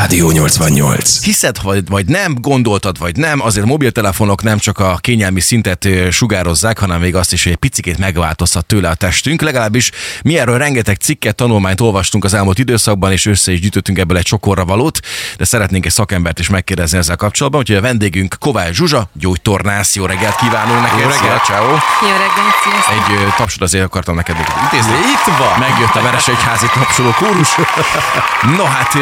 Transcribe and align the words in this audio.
Rádió 0.00 0.30
88. 0.30 1.22
Hiszed 1.22 1.62
vagy, 1.62 1.88
vagy 1.88 2.06
nem, 2.06 2.34
gondoltad 2.40 2.98
vagy 2.98 3.16
nem, 3.16 3.40
azért 3.40 3.64
a 3.64 3.68
mobiltelefonok 3.68 4.42
nem 4.42 4.58
csak 4.58 4.78
a 4.78 4.96
kényelmi 5.00 5.40
szintet 5.40 5.88
sugározzák, 6.10 6.78
hanem 6.78 7.00
még 7.00 7.14
azt 7.14 7.32
is, 7.32 7.42
hogy 7.42 7.52
egy 7.52 7.58
picikét 7.58 7.98
megváltozhat 7.98 8.66
tőle 8.66 8.88
a 8.88 8.94
testünk. 8.94 9.40
Legalábbis 9.40 9.90
mi 10.22 10.38
erről 10.38 10.58
rengeteg 10.58 10.96
cikket, 10.96 11.34
tanulmányt 11.34 11.80
olvastunk 11.80 12.24
az 12.24 12.34
elmúlt 12.34 12.58
időszakban, 12.58 13.12
és 13.12 13.26
össze 13.26 13.52
is 13.52 13.60
gyűjtöttünk 13.60 13.98
ebből 13.98 14.16
egy 14.16 14.24
csokorra 14.24 14.64
valót, 14.64 15.00
de 15.36 15.44
szeretnénk 15.44 15.86
egy 15.86 15.92
szakembert 15.92 16.38
is 16.38 16.48
megkérdezni 16.48 16.98
ezzel 16.98 17.16
kapcsolatban, 17.16 17.60
úgyhogy 17.60 17.76
a 17.76 17.80
vendégünk 17.80 18.36
Kovács 18.38 18.74
Zsuzsa, 18.74 19.10
gyógytornász. 19.12 19.96
Jó 19.96 20.04
reggelt 20.04 20.36
kívánunk 20.36 20.80
neked! 20.80 20.98
Jó 20.98 21.08
reggelt. 21.08 21.44
Ciao. 21.44 21.68
Jó 22.02 22.10
reggelt, 22.10 22.54
sziasztok! 22.62 23.26
Egy 23.26 23.34
tapsot 23.36 23.62
azért 23.62 23.84
akartam 23.84 24.14
neked 24.14 24.36
intézni. 24.62 24.92
Itt 24.92 25.36
van! 25.38 25.58
Megjött 25.58 25.94
a 25.94 26.02
Veresegyházi 26.02 26.66
tapsoló 26.74 27.10
kórus. 27.10 27.48
No 28.56 28.64
hát 28.64 28.94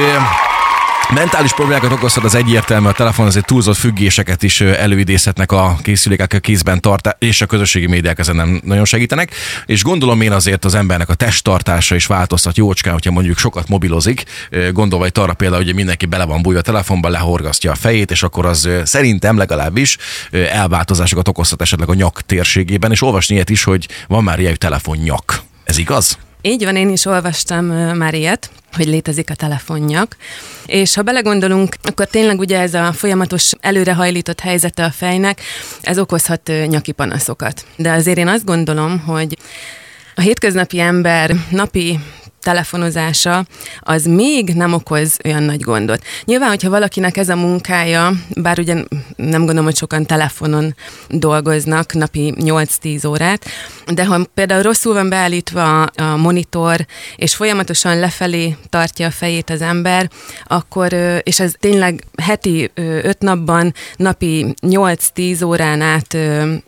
Mentális 1.15 1.53
problémákat 1.53 1.93
okozhat 1.93 2.25
az 2.25 2.35
egyértelmű, 2.35 2.87
a 2.89 2.93
telefon 2.93 3.27
azért 3.27 3.47
túlzott 3.47 3.77
függéseket 3.77 4.43
is 4.43 4.61
előidézhetnek 4.61 5.53
a 5.53 5.77
készülékek 5.83 6.33
a 6.33 6.39
kézben 6.39 6.81
tartá, 6.81 7.17
és 7.19 7.41
a 7.41 7.47
közösségi 7.47 7.87
médiák 7.87 8.19
ezen 8.19 8.37
nem 8.37 8.61
nagyon 8.65 8.85
segítenek. 8.85 9.35
És 9.67 9.83
gondolom 9.83 10.21
én 10.21 10.33
azért 10.33 10.65
az 10.65 10.75
embernek 10.75 11.09
a 11.09 11.15
testtartása 11.15 11.95
is 11.95 12.07
változtat 12.07 12.57
jócskán, 12.57 12.93
hogyha 12.93 13.11
mondjuk 13.11 13.39
sokat 13.39 13.69
mobilozik. 13.69 14.25
Gondolva 14.73 15.07
itt 15.07 15.19
arra 15.19 15.35
például, 15.35 15.65
hogy 15.65 15.75
mindenki 15.75 16.07
bele 16.07 16.25
van 16.25 16.43
bújva 16.43 16.59
a 16.59 16.63
telefonba, 16.63 17.09
lehorgasztja 17.09 17.71
a 17.71 17.75
fejét, 17.75 18.11
és 18.11 18.23
akkor 18.23 18.47
az 18.47 18.69
szerintem 18.85 19.37
legalábbis 19.37 19.97
elváltozásokat 20.53 21.29
okozhat 21.29 21.63
esetleg 21.63 21.89
a 21.89 21.95
nyak 21.95 22.21
térségében, 22.21 22.91
és 22.91 23.03
olvasni 23.03 23.35
ilyet 23.35 23.51
is, 23.51 23.65
hogy 23.65 23.89
van 24.09 24.25
már 24.25 24.39
ilyen 24.39 24.51
hogy 24.51 24.59
telefonnyak. 24.59 25.43
Ez 25.65 25.79
igaz? 25.79 26.19
Így 26.43 26.65
van, 26.65 26.77
én 26.77 26.89
is 26.91 27.05
olvastam 27.05 27.65
már 27.97 28.15
ilyet, 28.15 28.51
hogy 28.73 28.87
létezik 28.87 29.31
a 29.31 29.35
telefonjak, 29.35 30.17
és 30.67 30.95
ha 30.95 31.03
belegondolunk, 31.03 31.75
akkor 31.83 32.07
tényleg 32.07 32.39
ugye 32.39 32.61
ez 32.61 32.75
a 32.75 32.93
folyamatos 32.93 33.53
előrehajlított 33.61 34.41
helyzete 34.41 34.85
a 34.85 34.91
fejnek, 34.91 35.41
ez 35.83 35.99
okozhat 35.99 36.53
nyaki 36.67 36.93
panaszokat. 36.93 37.65
De 37.77 37.93
azért 37.93 38.19
én 38.19 38.29
azt 38.29 38.45
gondolom, 38.45 38.99
hogy 38.99 39.39
a 40.15 40.21
hétköznapi 40.21 40.81
ember 40.81 41.35
napi 41.51 41.99
telefonozása, 42.49 43.45
az 43.81 44.05
még 44.05 44.55
nem 44.55 44.73
okoz 44.73 45.17
olyan 45.25 45.43
nagy 45.43 45.61
gondot. 45.61 46.03
Nyilván, 46.25 46.49
hogyha 46.49 46.71
valakinek 46.71 47.17
ez 47.17 47.29
a 47.29 47.37
munkája, 47.37 48.13
bár 48.29 48.59
ugye 48.59 48.75
nem 49.17 49.41
gondolom, 49.41 49.65
hogy 49.65 49.77
sokan 49.77 50.07
telefonon 50.07 50.75
dolgoznak 51.09 51.93
napi 51.93 52.35
8-10 52.37 53.09
órát, 53.09 53.45
de 53.87 54.05
ha 54.05 54.27
például 54.35 54.63
rosszul 54.63 54.95
van 54.95 55.09
beállítva 55.09 55.83
a 55.83 56.17
monitor, 56.17 56.87
és 57.17 57.35
folyamatosan 57.35 57.99
lefelé 57.99 58.57
tartja 58.69 59.07
a 59.07 59.11
fejét 59.11 59.51
az 59.51 59.63
ember, 59.63 60.11
akkor, 60.45 60.93
és 61.23 61.41
ez 61.41 61.53
tényleg 61.61 62.05
heti 62.23 62.71
5 62.75 63.19
napban, 63.19 63.75
napi 63.97 64.55
8-10 64.61 65.45
órán 65.45 65.81
át 65.81 66.17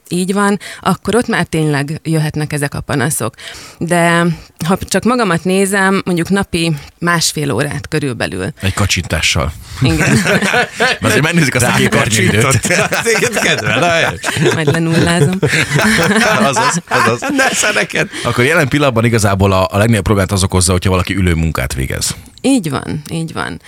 így 0.08 0.32
van, 0.32 0.58
akkor 0.80 1.14
ott 1.14 1.28
már 1.28 1.44
tényleg 1.44 2.00
jöhetnek 2.02 2.52
ezek 2.52 2.74
a 2.74 2.80
panaszok. 2.80 3.34
De 3.78 4.26
ha 4.66 4.78
csak 4.88 5.04
magamat 5.04 5.44
nézem, 5.44 6.02
mondjuk 6.04 6.28
napi 6.28 6.72
másfél 6.98 7.50
órát 7.50 7.88
körülbelül. 7.88 8.52
Egy 8.60 8.74
kacsintással. 8.74 9.52
Igen, 9.82 10.18
Mert 10.78 11.02
azért 11.02 11.22
megnézik 11.22 11.54
azt 11.54 11.66
a 11.66 11.72
képernyőidőt. 11.72 12.60
Téged 13.02 13.38
kedvel, 13.42 14.14
majd 14.54 14.72
lenullázom. 14.72 15.38
azaz, 16.48 16.82
azaz. 16.88 17.20
ne 17.20 17.70
neked. 17.74 18.08
Akkor 18.24 18.44
jelen 18.44 18.68
pillanatban 18.68 19.04
igazából 19.04 19.52
a, 19.52 19.68
a 19.70 19.78
legnagyobb 19.78 20.04
problémát 20.04 20.32
az 20.32 20.42
okozza, 20.42 20.72
hogyha 20.72 20.90
valaki 20.90 21.14
ülő 21.14 21.34
munkát 21.34 21.74
végez. 21.74 22.16
Így 22.40 22.70
van, 22.70 23.02
így 23.10 23.32
van. 23.32 23.60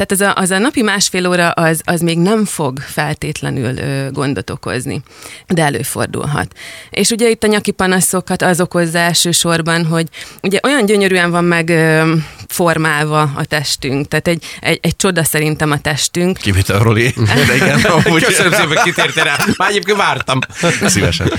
Tehát 0.00 0.12
az 0.12 0.36
a, 0.36 0.42
az 0.42 0.50
a 0.50 0.58
napi 0.58 0.82
másfél 0.82 1.26
óra 1.26 1.50
az, 1.50 1.80
az 1.84 2.00
még 2.00 2.18
nem 2.18 2.44
fog 2.44 2.78
feltétlenül 2.78 3.78
ö, 3.78 4.10
gondot 4.10 4.50
okozni, 4.50 5.02
de 5.48 5.62
előfordulhat. 5.62 6.54
És 6.90 7.10
ugye 7.10 7.28
itt 7.28 7.42
a 7.42 7.46
nyaki 7.46 7.70
panaszokat 7.70 8.42
az 8.42 8.60
okozza 8.60 8.98
elsősorban, 8.98 9.86
hogy 9.86 10.06
ugye 10.42 10.58
olyan 10.62 10.86
gyönyörűen 10.86 11.30
van 11.30 11.44
meg 11.44 11.68
ö, 11.68 12.12
formálva 12.50 13.30
a 13.34 13.44
testünk, 13.44 14.08
tehát 14.08 14.28
egy, 14.28 14.44
egy, 14.60 14.78
egy 14.82 14.96
csoda 14.96 15.24
szerintem 15.24 15.70
a 15.70 15.78
testünk. 15.78 16.36
Kivétel 16.36 16.78
Roli. 16.78 17.14
De 17.46 17.54
igen, 17.54 17.80
amúgy 17.80 18.24
Köszönöm 18.24 18.52
szépen, 18.52 18.84
kitértél 18.84 19.24
rá. 19.24 19.36
Már 19.56 19.70
egyébként 19.70 19.96
vártam. 19.96 20.38
szívesen. 20.86 21.32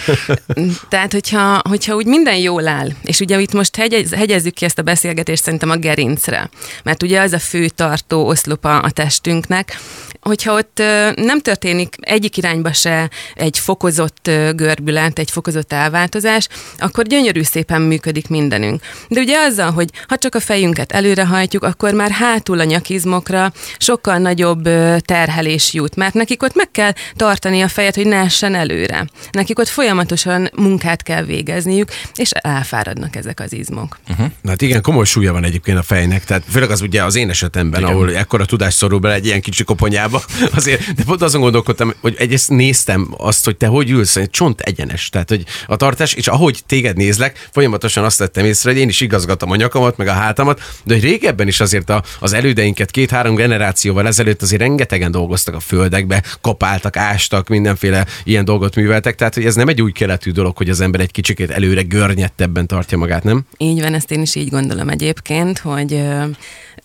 Tehát, 0.89 1.11
hogyha, 1.11 1.61
hogyha 1.69 1.95
úgy 1.95 2.05
minden 2.05 2.35
jól 2.35 2.67
áll, 2.67 2.89
és 3.03 3.19
ugye 3.19 3.39
itt 3.39 3.53
most 3.53 3.75
hegyez, 3.75 4.13
hegyezzük 4.13 4.53
ki 4.53 4.65
ezt 4.65 4.79
a 4.79 4.81
beszélgetést 4.81 5.43
szerintem 5.43 5.69
a 5.69 5.75
gerincre, 5.75 6.49
mert 6.83 7.03
ugye 7.03 7.21
az 7.21 7.33
a 7.33 7.39
fő 7.39 7.67
tartó 7.67 8.27
oszlopa 8.27 8.79
a 8.79 8.89
testünknek, 8.89 9.79
hogyha 10.21 10.53
ott 10.53 10.81
nem 11.15 11.39
történik 11.41 11.95
egyik 11.99 12.37
irányba 12.37 12.73
se 12.73 13.09
egy 13.35 13.59
fokozott 13.59 14.29
görbület, 14.55 15.19
egy 15.19 15.31
fokozott 15.31 15.73
elváltozás, 15.73 16.47
akkor 16.77 17.05
gyönyörű 17.05 17.41
szépen 17.41 17.81
működik 17.81 18.27
mindenünk. 18.27 18.81
De 19.07 19.19
ugye 19.19 19.37
azzal, 19.37 19.71
hogy 19.71 19.89
ha 20.07 20.17
csak 20.17 20.35
a 20.35 20.39
fejünket 20.39 20.91
előrehajtjuk, 20.91 21.63
akkor 21.63 21.93
már 21.93 22.11
hátul 22.11 22.59
a 22.59 22.63
nyakizmokra 22.63 23.53
sokkal 23.77 24.17
nagyobb 24.17 24.63
terhelés 24.99 25.73
jut, 25.73 25.95
mert 25.95 26.13
nekik 26.13 26.43
ott 26.43 26.55
meg 26.55 26.71
kell 26.71 26.93
tartani 27.15 27.61
a 27.61 27.67
fejet, 27.67 27.95
hogy 27.95 28.07
ne 28.07 28.17
essen 28.17 28.55
előre. 28.55 29.05
Nekik 29.31 29.59
ott 29.59 29.67
folyamatosan 29.67 30.49
munkát 30.55 31.03
kell 31.03 31.23
végezniük, 31.23 31.89
és 32.15 32.29
elfáradnak 32.31 33.15
ezek 33.15 33.39
az 33.39 33.53
izmok. 33.53 33.99
Na 34.41 34.49
hát 34.49 34.61
igen, 34.61 34.81
komoly 34.81 35.05
súlya 35.05 35.31
van 35.31 35.43
egyébként 35.43 35.77
a 35.77 35.83
fejnek, 35.83 36.25
tehát 36.25 36.43
főleg 36.49 36.69
az 36.69 36.81
ugye 36.81 37.03
az 37.03 37.15
én 37.15 37.29
esetemben, 37.29 37.81
igen. 37.81 37.93
ahol 37.93 38.15
ekkora 38.15 38.45
tudás 38.45 38.73
szorul 38.73 38.99
bele 38.99 39.13
egy 39.13 39.25
ilyen 39.25 39.41
kicsi 39.41 39.63
koponyába, 39.63 40.10
azért, 40.57 40.93
de 40.93 41.03
pont 41.03 41.21
azon 41.21 41.41
gondolkodtam, 41.41 41.93
hogy 42.01 42.15
egyrészt 42.17 42.49
néztem 42.49 43.13
azt, 43.17 43.45
hogy 43.45 43.57
te 43.57 43.67
hogy 43.67 43.89
ülsz, 43.89 44.15
egy 44.15 44.29
csont 44.29 44.61
egyenes, 44.61 45.09
tehát 45.09 45.29
hogy 45.29 45.43
a 45.67 45.75
tartás, 45.75 46.13
és 46.13 46.27
ahogy 46.27 46.59
téged 46.65 46.97
nézlek, 46.97 47.47
folyamatosan 47.51 48.03
azt 48.03 48.17
tettem 48.17 48.45
észre, 48.45 48.71
hogy 48.71 48.79
én 48.79 48.89
is 48.89 49.01
igazgatom 49.01 49.51
a 49.51 49.55
nyakamat, 49.55 49.97
meg 49.97 50.07
a 50.07 50.11
hátamat, 50.11 50.61
de 50.83 50.93
hogy 50.93 51.03
régebben 51.03 51.47
is 51.47 51.59
azért 51.59 51.89
a, 51.89 52.03
az 52.19 52.33
elődeinket 52.33 52.91
két-három 52.91 53.35
generációval 53.35 54.07
ezelőtt 54.07 54.41
azért 54.41 54.61
rengetegen 54.61 55.11
dolgoztak 55.11 55.55
a 55.55 55.59
földekbe, 55.59 56.23
kapáltak, 56.41 56.97
ástak, 56.97 57.47
mindenféle 57.47 58.05
ilyen 58.23 58.45
dolgot 58.45 58.75
műveltek, 58.75 59.15
tehát 59.15 59.33
hogy 59.33 59.45
ez 59.45 59.55
nem 59.55 59.67
egy 59.67 59.81
új 59.81 59.91
keletű 59.91 60.31
dolog, 60.31 60.57
hogy 60.57 60.69
az 60.69 60.81
ember 60.81 60.99
egy 60.99 61.11
kicsikét 61.11 61.49
előre 61.49 61.81
görnyettebben 61.81 62.67
tartja 62.67 62.97
magát, 62.97 63.23
nem? 63.23 63.45
Így 63.57 63.81
van, 63.81 63.93
ezt 63.93 64.11
én 64.11 64.21
is 64.21 64.35
így 64.35 64.49
gondolom 64.49 64.89
egyébként, 64.89 65.59
hogy 65.59 66.01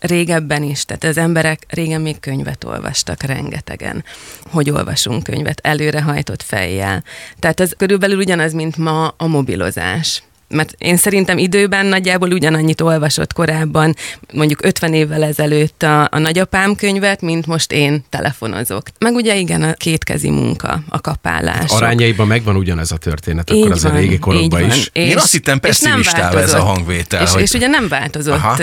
régebben 0.07 0.63
is, 0.63 0.85
tehát 0.85 1.05
az 1.05 1.17
emberek 1.17 1.67
régen 1.69 2.01
még 2.01 2.21
könyvet 2.21 2.65
olvastak 2.65 3.23
rengetegen. 3.23 4.05
Hogy 4.51 4.71
olvasunk 4.71 5.23
könyvet? 5.23 5.61
Előrehajtott 5.63 6.43
fejjel. 6.43 7.05
Tehát 7.39 7.61
ez 7.61 7.73
körülbelül 7.77 8.19
ugyanaz, 8.19 8.53
mint 8.53 8.77
ma 8.77 9.09
a 9.09 9.27
mobilozás. 9.27 10.23
Mert 10.49 10.75
én 10.79 10.97
szerintem 10.97 11.39
időben 11.39 11.87
nagyjából 11.87 12.31
ugyanannyit 12.33 12.81
olvasott 12.81 13.33
korábban, 13.33 13.95
mondjuk 14.33 14.65
50 14.65 14.95
évvel 14.95 15.23
ezelőtt 15.25 15.83
a, 15.83 16.03
a 16.11 16.19
nagyapám 16.19 16.75
könyvet, 16.75 17.21
mint 17.21 17.47
most 17.47 17.73
én 17.73 18.05
telefonozok. 18.11 18.83
Meg 18.99 19.15
ugye 19.15 19.37
igen, 19.37 19.63
a 19.63 19.73
kétkezi 19.73 20.31
munka, 20.31 20.81
a 20.89 21.01
kapálás. 21.01 21.71
Arányaiban 21.71 22.27
megvan 22.27 22.57
ugyanez 22.57 22.93
a 22.93 22.97
történet, 22.97 23.51
akkor 23.51 23.65
Így 23.67 23.71
az 23.73 23.85
a 23.85 23.89
van, 23.89 23.99
régi 23.99 24.13
így 24.13 24.19
korokban 24.19 24.61
van. 24.61 24.71
is. 24.77 24.91
Én 24.93 25.17
azt 25.17 25.33
hittem 25.33 25.59
és 25.63 25.79
nem 25.81 25.91
pessimistál 25.93 26.39
ez 26.41 26.55
a 26.55 26.63
hangvétel, 26.63 27.23
És, 27.23 27.31
hogy- 27.33 27.43
és 27.43 27.53
ugye 27.53 27.67
nem 27.67 27.89
változott 27.89 28.35
Aha. 28.35 28.57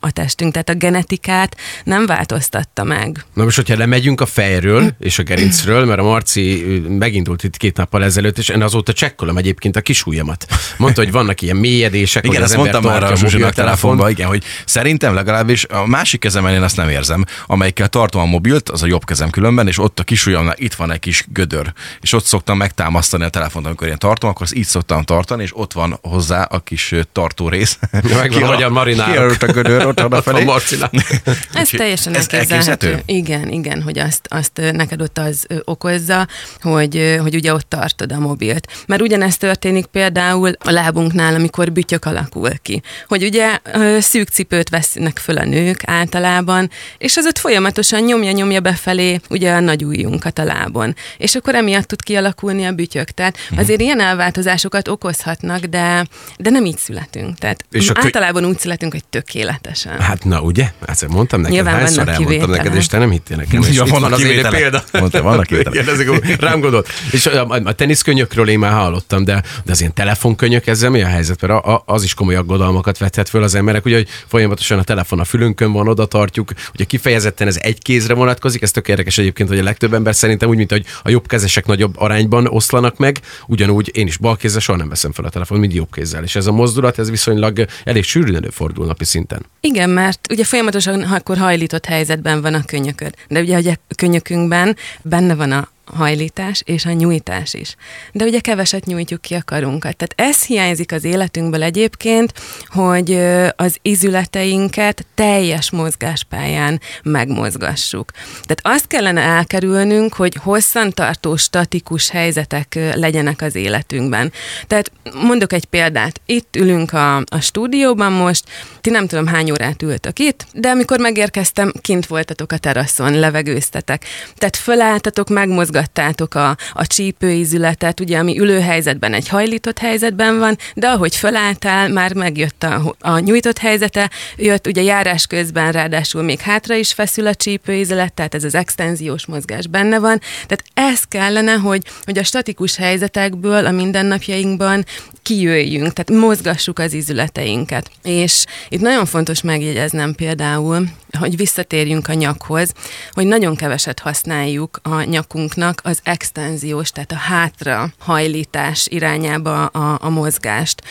a 0.00 0.10
testünk, 0.10 0.52
tehát 0.52 0.68
a 0.68 0.74
genetikát 0.74 1.56
nem 1.84 2.06
változtatta 2.06 2.84
meg. 2.84 3.24
Na 3.34 3.44
most, 3.44 3.56
hogyha 3.56 3.76
lemegyünk 3.76 4.20
a 4.20 4.26
fejről 4.26 4.90
és 4.98 5.18
a 5.18 5.22
gerincről, 5.22 5.84
mert 5.84 6.00
a 6.00 6.02
Marci 6.02 6.62
megindult 6.88 7.44
itt 7.44 7.56
két 7.56 7.76
nappal 7.76 8.04
ezelőtt, 8.04 8.38
és 8.38 8.48
én 8.48 8.62
azóta 8.62 8.92
csekkolom 8.92 9.36
egyébként 9.36 9.76
a 9.76 9.80
kisujjamat. 9.80 10.46
Mondta, 10.80 11.02
hogy 11.02 11.12
vannak 11.12 11.40
ilyen 11.40 11.56
mélyedések, 11.56 12.24
Igen, 12.24 12.36
hogy 12.36 12.44
ezt 12.44 12.56
mondtam 12.56 12.82
már 12.82 13.02
a 13.02 13.16
Zsuzsinak 13.16 13.54
telefonban, 13.54 14.10
igen, 14.10 14.28
hogy 14.28 14.44
szerintem 14.64 15.14
legalábbis 15.14 15.64
a 15.64 15.86
másik 15.86 16.20
kezemen 16.20 16.54
én 16.54 16.62
azt 16.62 16.76
nem 16.76 16.88
érzem, 16.88 17.24
amelyikkel 17.46 17.88
tartom 17.88 18.20
a 18.20 18.24
mobilt, 18.24 18.68
az 18.68 18.82
a 18.82 18.86
jobb 18.86 19.04
kezem 19.04 19.30
különben, 19.30 19.66
és 19.66 19.78
ott 19.78 19.98
a 19.98 20.02
kis 20.02 20.26
ujjamnál 20.26 20.54
itt 20.58 20.74
van 20.74 20.92
egy 20.92 20.98
kis 20.98 21.24
gödör, 21.32 21.72
és 22.00 22.12
ott 22.12 22.24
szoktam 22.24 22.56
megtámasztani 22.56 23.24
a 23.24 23.28
telefont, 23.28 23.66
amikor 23.66 23.88
én 23.88 23.98
tartom, 23.98 24.30
akkor 24.30 24.42
azt 24.42 24.54
így 24.54 24.64
szoktam 24.64 25.02
tartani, 25.02 25.42
és 25.42 25.56
ott 25.56 25.72
van 25.72 25.98
hozzá 26.02 26.42
a 26.42 26.58
kis 26.58 26.94
tartó 27.12 27.48
rész. 27.48 27.78
megvan 28.02 28.42
a 28.42 28.46
magyar 28.46 28.70
marinárok. 28.70 29.12
Kijelölt 29.12 29.42
a 29.42 29.46
gödör 29.46 29.86
ott 29.86 30.04
Ott 30.04 30.24
van 30.24 30.42
Marcinak. 30.42 30.92
Ez 31.52 31.68
teljesen 31.68 32.14
ez 32.14 32.26
elképzelhető. 32.30 33.02
Igen, 33.06 33.48
igen, 33.48 33.82
hogy 33.82 33.98
azt, 33.98 34.26
azt 34.28 34.60
neked 34.72 35.02
ott 35.02 35.18
az 35.18 35.46
okozza, 35.64 36.28
hogy, 36.60 37.18
hogy 37.22 37.34
ugye 37.34 37.52
ott 37.52 37.68
tartod 37.68 38.12
a 38.12 38.18
mobilt. 38.18 38.66
Mert 38.86 39.02
ugyanezt 39.02 39.38
történik 39.38 39.86
például 39.86 40.52
a 40.70 40.78
a 40.78 40.82
lábunknál, 40.82 41.34
amikor 41.34 41.72
bütyök 41.72 42.04
alakul 42.04 42.50
ki. 42.62 42.82
Hogy 43.08 43.22
ugye 43.22 43.58
szűk 43.98 44.28
cipőt 44.28 44.68
vesznek 44.68 45.18
föl 45.18 45.36
a 45.36 45.44
nők 45.44 45.82
általában, 45.84 46.70
és 46.98 47.16
az 47.16 47.26
ott 47.26 47.38
folyamatosan 47.38 48.02
nyomja-nyomja 48.02 48.60
befelé 48.60 49.20
ugye 49.28 49.52
a 49.52 49.60
nagy 49.60 49.84
ujjunkat 49.84 50.38
a 50.38 50.44
lábon. 50.44 50.96
És 51.16 51.34
akkor 51.34 51.54
emiatt 51.54 51.86
tud 51.86 52.02
kialakulni 52.02 52.64
a 52.64 52.72
bütyök. 52.72 53.10
Tehát 53.10 53.36
mhm. 53.50 53.60
azért 53.60 53.80
ilyen 53.80 54.00
elváltozásokat 54.00 54.88
okozhatnak, 54.88 55.64
de, 55.64 56.06
de 56.36 56.50
nem 56.50 56.64
így 56.64 56.78
születünk. 56.78 57.38
Tehát 57.38 57.64
és 57.70 57.90
a 57.90 57.94
általában 57.96 58.44
úgy 58.44 58.58
születünk, 58.58 58.92
hogy 58.92 59.04
tökéletesen. 59.04 60.00
Hát 60.00 60.24
na 60.24 60.40
ugye? 60.40 60.72
Hát 60.86 61.08
mondtam 61.08 61.40
neked, 61.40 61.54
Nyilván 61.54 61.74
hányszor 61.74 62.08
elmondtam 62.08 62.26
kivétele. 62.26 62.56
neked, 62.56 62.74
és 62.74 62.86
te 62.86 62.98
nem 62.98 63.10
hittél 63.10 63.36
nekem. 63.36 63.64
Ja, 63.72 63.84
van 63.84 64.00
van 64.00 64.12
az 64.12 64.22
példa. 64.50 64.84
Mondta, 64.92 65.22
vannak 65.22 65.46
kivétele. 65.46 66.36
rám 66.38 66.60
gondolt. 66.60 66.88
És 67.10 67.26
a, 67.26 67.48
a, 67.48 67.60
a 67.64 67.72
teniszkönyökről 67.72 68.48
én 68.48 68.58
már 68.58 68.72
hallottam, 68.72 69.24
de, 69.24 69.42
de 69.64 69.72
az 69.72 69.80
ilyen 69.80 69.94
telefonkönyök, 69.94 70.59
ezzel 70.66 70.90
mi 70.90 71.02
a 71.02 71.06
helyzet? 71.06 71.40
Mert 71.40 71.52
a, 71.52 71.74
a, 71.74 71.82
az 71.86 72.02
is 72.02 72.14
komoly 72.14 72.34
aggodalmakat 72.34 72.98
vethet 72.98 73.28
föl 73.28 73.42
az 73.42 73.54
emberek, 73.54 73.84
ugye, 73.84 73.96
hogy 73.96 74.08
folyamatosan 74.26 74.78
a 74.78 74.82
telefon 74.82 75.20
a 75.20 75.24
fülünkön 75.24 75.72
van, 75.72 75.88
oda 75.88 76.06
tartjuk, 76.06 76.52
ugye 76.74 76.84
kifejezetten 76.84 77.46
ez 77.46 77.58
egy 77.60 77.82
kézre 77.82 78.14
vonatkozik, 78.14 78.62
ez 78.62 78.70
tök 78.70 78.88
érdekes 78.88 79.18
egyébként, 79.18 79.48
hogy 79.48 79.58
a 79.58 79.62
legtöbb 79.62 79.94
ember 79.94 80.14
szerintem 80.14 80.48
úgy, 80.48 80.56
mint 80.56 80.70
hogy 80.70 80.84
a 81.02 81.10
jobb 81.10 81.26
kezesek 81.26 81.66
nagyobb 81.66 81.94
arányban 81.98 82.46
oszlanak 82.46 82.96
meg, 82.96 83.20
ugyanúgy 83.46 83.90
én 83.96 84.06
is 84.06 84.16
bal 84.16 84.36
kézzel 84.36 84.60
soha 84.60 84.78
nem 84.78 84.88
veszem 84.88 85.12
fel 85.12 85.24
a 85.24 85.30
telefon, 85.30 85.58
mind 85.58 85.74
jobb 85.74 85.92
kézzel. 85.92 86.22
És 86.22 86.36
ez 86.36 86.46
a 86.46 86.52
mozdulat, 86.52 86.98
ez 86.98 87.10
viszonylag 87.10 87.64
elég 87.84 88.04
sűrűn 88.04 88.36
előfordul 88.36 88.86
napi 88.86 89.04
szinten. 89.04 89.46
Igen, 89.60 89.90
mert 89.90 90.26
ugye 90.30 90.44
folyamatosan 90.44 91.02
akkor 91.02 91.36
hajlított 91.36 91.84
helyzetben 91.84 92.40
van 92.40 92.54
a 92.54 92.64
könyököd. 92.64 93.14
De 93.28 93.40
ugye, 93.40 93.58
ugye 93.58 93.74
a 93.88 93.94
könyökünkben 93.94 94.76
benne 95.02 95.34
van 95.34 95.52
a 95.52 95.68
hajlítás 95.94 96.62
és 96.64 96.84
a 96.84 96.92
nyújtás 96.92 97.54
is. 97.54 97.74
De 98.12 98.24
ugye 98.24 98.40
keveset 98.40 98.84
nyújtjuk 98.84 99.20
ki 99.20 99.34
a 99.34 99.42
karunkat. 99.44 99.96
Tehát 99.96 100.32
ez 100.32 100.44
hiányzik 100.44 100.92
az 100.92 101.04
életünkből 101.04 101.62
egyébként, 101.62 102.32
hogy 102.66 103.18
az 103.56 103.76
izületeinket 103.82 105.06
teljes 105.14 105.70
mozgáspályán 105.70 106.80
megmozgassuk. 107.02 108.10
Tehát 108.42 108.60
azt 108.78 108.86
kellene 108.86 109.20
elkerülnünk, 109.20 110.14
hogy 110.14 110.34
hosszantartó, 110.34 111.36
statikus 111.36 112.10
helyzetek 112.10 112.78
legyenek 112.94 113.42
az 113.42 113.54
életünkben. 113.54 114.32
Tehát 114.66 114.92
mondok 115.22 115.52
egy 115.52 115.64
példát. 115.64 116.20
Itt 116.26 116.56
ülünk 116.56 116.92
a, 116.92 117.16
a 117.16 117.40
stúdióban 117.40 118.12
most, 118.12 118.44
ti 118.80 118.90
nem 118.90 119.06
tudom 119.06 119.26
hány 119.26 119.50
órát 119.50 119.82
ültök 119.82 120.18
itt, 120.18 120.46
de 120.52 120.68
amikor 120.68 120.98
megérkeztem, 120.98 121.72
kint 121.80 122.06
voltatok 122.06 122.52
a 122.52 122.58
teraszon, 122.58 123.18
levegőztetek. 123.18 124.04
Tehát 124.36 124.56
fölálltatok, 124.56 125.28
megmozgattok 125.28 125.79
mozgattátok 125.80 126.34
a, 126.34 126.56
a 126.72 126.86
csípőizületet, 126.86 128.00
ugye, 128.00 128.18
ami 128.18 128.38
ülőhelyzetben 128.38 129.12
egy 129.12 129.28
hajlított 129.28 129.78
helyzetben 129.78 130.38
van, 130.38 130.56
de 130.74 130.88
ahogy 130.88 131.16
fölálltál, 131.16 131.88
már 131.88 132.14
megjött 132.14 132.62
a, 132.62 132.94
a 133.00 133.18
nyújtott 133.18 133.58
helyzete, 133.58 134.10
jött 134.36 134.66
ugye 134.66 134.82
járás 134.82 135.26
közben 135.26 135.72
ráadásul 135.72 136.22
még 136.22 136.40
hátra 136.40 136.74
is 136.74 136.92
feszül 136.92 137.26
a 137.26 137.34
csípőizület, 137.34 138.12
tehát 138.12 138.34
ez 138.34 138.44
az 138.44 138.54
extenziós 138.54 139.26
mozgás 139.26 139.66
benne 139.66 139.98
van. 139.98 140.20
Tehát 140.46 140.64
ez 140.92 141.04
kellene, 141.04 141.52
hogy, 141.52 141.82
hogy 142.04 142.18
a 142.18 142.24
statikus 142.24 142.76
helyzetekből 142.76 143.66
a 143.66 143.70
mindennapjainkban 143.70 144.84
kijöjjünk, 145.22 145.92
tehát 145.92 146.22
mozgassuk 146.22 146.78
az 146.78 146.92
izületeinket. 146.92 147.90
És 148.02 148.44
itt 148.68 148.80
nagyon 148.80 149.06
fontos 149.06 149.42
megjegyeznem 149.42 150.14
például, 150.14 150.88
hogy 151.18 151.36
visszatérjünk 151.36 152.08
a 152.08 152.14
nyakhoz, 152.14 152.72
hogy 153.12 153.26
nagyon 153.26 153.56
keveset 153.56 153.98
használjuk 153.98 154.80
a 154.82 155.02
nyakunknak 155.02 155.69
az 155.82 156.00
extenziós, 156.02 156.90
tehát 156.90 157.12
a 157.12 157.16
hátra 157.16 157.92
hajlítás 157.98 158.86
irányába 158.90 159.66
a, 159.66 159.98
a 160.02 160.08
mozgást. 160.08 160.82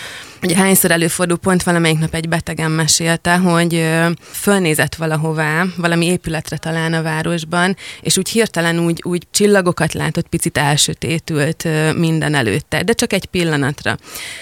Ugye 0.44 0.56
hányszor 0.56 0.92
előfordul, 0.92 1.38
pont 1.38 1.64
valamelyik 1.64 2.00
nap 2.00 2.14
egy 2.14 2.30
betegen 2.30 2.72
mesélte, 2.72 3.38
hogy 3.38 3.86
fölnézett 4.32 4.96
valahová, 4.96 5.66
valami 5.76 6.06
épületre 6.06 6.58
talán 6.58 6.94
a 6.94 7.02
városban, 7.02 7.78
és 8.02 8.18
úgy 8.18 8.30
hirtelen 8.30 8.80
úgy, 8.80 9.02
úgy 9.06 9.28
csillagokat 9.32 9.94
látott, 9.94 10.28
picit 10.28 10.58
elsötétült 10.58 11.68
minden 11.98 12.36
előtte, 12.36 12.84
de 12.84 12.94
csak 12.94 13.14
egy 13.14 13.26
pillanatra. 13.26 13.98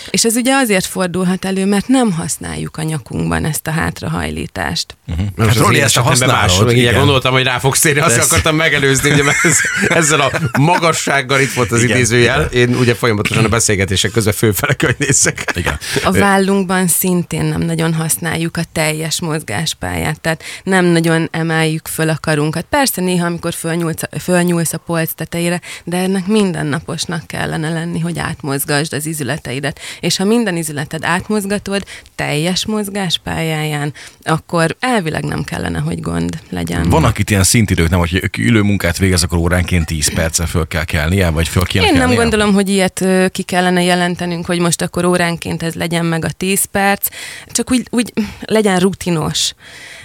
És 0.10 0.26
ez 0.26 0.36
ugye 0.36 0.54
azért 0.54 0.86
fordulhat 0.86 1.46
elő, 1.46 1.66
mert 1.66 1.88
nem 1.88 2.12
használjuk 2.12 2.78
a 2.78 2.82
nyakunkban 2.84 3.46
ezt 3.46 3.68
a 3.68 3.72
hátrahajlítást. 3.72 4.98
Uh-huh. 5.08 5.48
Hát 5.48 5.56
Roli, 5.56 5.82
ezt 5.82 5.98
a 5.98 6.02
használod. 6.02 6.72
Igen. 6.72 6.94
gondoltam, 6.94 7.32
hogy 7.32 7.44
rá 7.44 7.60
fogsz 7.60 7.80
térni, 7.80 8.02
azt 8.02 8.18
akartam 8.18 8.56
megelőzni, 8.56 9.12
ugye, 9.12 9.24
mert 9.24 9.46
ez, 9.46 9.58
ezzel 9.88 10.20
a 10.20 10.32
magassággal 10.60 11.40
itt 11.40 11.54
volt 11.54 11.72
az 11.72 11.84
igen, 11.84 11.96
idézőjel. 11.96 12.50
Igen. 12.52 12.70
Én 12.70 12.76
ugye 12.76 12.96
folyamatosan 12.96 13.46
a 13.46 13.48
beszélgetések 13.48 14.12
közben 14.12 14.34
főfele 14.34 14.76
nézek. 14.98 15.44
Igen. 15.56 15.80
A 16.04 16.12
vállunkban 16.12 16.88
szintén 16.88 17.46
nem 17.46 17.62
nagyon 17.62 17.94
használjuk 17.94 18.58
a 18.58 18.62
teljes 18.72 19.22
mozgáspályát, 19.22 20.22
tehát 20.22 20.44
nem 20.64 20.86
nagyon 20.86 21.28
emeljük 21.32 21.88
föl 21.88 22.10
a 22.10 22.18
karunkat. 22.22 22.66
Persze 22.70 23.02
néha, 23.02 23.26
amikor 23.26 23.54
fölnyúlsz, 23.54 24.02
fölnyúlsz 24.20 24.74
a 24.74 24.78
polc 24.78 25.12
tetejére, 25.16 25.62
de 25.84 25.98
ennek 25.98 26.28
mindennaposnak 26.28 27.28
kellene 27.28 27.70
lenni, 27.70 28.00
hogy 28.00 28.20
átmozgasd 28.20 28.94
az 28.94 29.06
izületeidet. 29.06 29.80
És 30.00 30.18
ha 30.18 30.24
minden 30.24 30.58
izületed 30.58 31.04
átmozgatod 31.04 31.84
teljes 32.16 32.66
mozgáspályáján, 32.66 33.94
akkor 34.24 34.76
elvileg 34.80 35.24
nem 35.24 35.44
kellene, 35.44 35.80
hogy 35.80 36.02
gond 36.02 36.40
legyen. 36.50 36.90
Vannak 36.90 37.20
itt 37.20 37.30
ilyen 37.30 37.44
szintidők, 37.44 37.90
nem, 37.90 38.00
hogy 38.00 38.30
ülő 38.38 38.62
munkát 38.62 38.98
végez, 38.98 39.24
akkor 39.24 39.38
óránként 39.38 39.86
10 39.86 40.14
perce 40.14 40.46
föl 40.46 40.68
kell 40.68 40.84
kelnie, 40.84 41.30
vagy 41.30 41.48
föl 41.48 41.64
kell 41.64 41.84
Én 41.84 41.94
nem 41.94 42.14
gondolom, 42.14 42.54
hogy 42.54 42.70
ilyet 42.70 43.06
ki 43.32 43.44
kellene 43.44 43.84
jelentenünk, 43.84 44.46
hogy 44.46 44.60
most 44.60 44.82
akkor 44.82 45.06
óránként 45.06 45.64
ez 45.64 45.74
legyen 45.78 46.06
meg 46.06 46.26
a 46.26 46.32
10 46.32 46.66
perc, 46.66 47.08
csak 47.46 47.72
úgy, 47.72 47.88
úgy 47.90 48.14
legyen 48.46 48.80
rutinos 48.80 49.54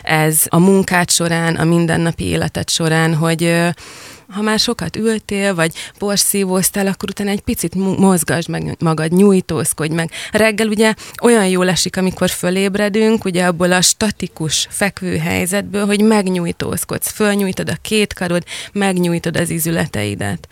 ez 0.02 0.42
a 0.48 0.58
munkát 0.58 1.10
során, 1.10 1.54
a 1.56 1.64
mindennapi 1.64 2.24
életet 2.24 2.70
során, 2.70 3.14
hogy 3.14 3.72
ha 4.32 4.42
már 4.42 4.58
sokat 4.58 4.96
ültél, 4.96 5.54
vagy 5.54 5.72
porszívóztál, 5.98 6.86
akkor 6.86 7.08
utána 7.08 7.30
egy 7.30 7.40
picit 7.40 7.74
mozgasd 7.74 8.48
meg 8.48 8.76
magad, 8.78 9.12
nyújtózkodj 9.12 9.94
meg. 9.94 10.10
Reggel 10.32 10.69
ugye 10.69 10.94
olyan 11.22 11.46
jól 11.46 11.69
esik, 11.69 11.96
amikor 11.96 12.30
fölébredünk, 12.30 13.24
ugye 13.24 13.44
abból 13.44 13.72
a 13.72 13.80
statikus 13.80 14.66
fekvő 14.70 15.16
helyzetből, 15.16 15.86
hogy 15.86 16.00
megnyújtózkodsz, 16.00 17.10
fölnyújtod 17.10 17.70
a 17.70 17.76
két 17.82 18.12
karod, 18.12 18.44
megnyújtod 18.72 19.36
az 19.36 19.50
izületeidet. 19.50 20.48